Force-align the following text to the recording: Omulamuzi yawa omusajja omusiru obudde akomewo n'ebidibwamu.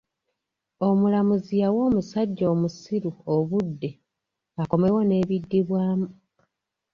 Omulamuzi 0.87 1.53
yawa 1.61 1.81
omusajja 1.89 2.45
omusiru 2.53 3.11
obudde 3.35 3.89
akomewo 4.61 4.99
n'ebidibwamu. 5.05 6.07